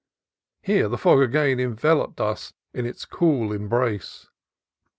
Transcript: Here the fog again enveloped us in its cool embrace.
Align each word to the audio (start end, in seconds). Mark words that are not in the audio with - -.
Here 0.63 0.89
the 0.89 0.97
fog 0.97 1.19
again 1.21 1.59
enveloped 1.59 2.19
us 2.19 2.53
in 2.73 2.87
its 2.87 3.05
cool 3.05 3.53
embrace. 3.53 4.29